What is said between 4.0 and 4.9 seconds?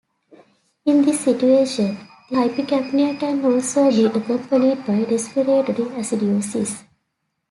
accompanied